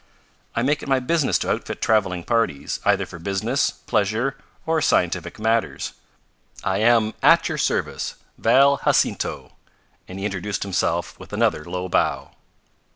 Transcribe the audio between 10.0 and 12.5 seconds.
and he introduced himself with another low bow.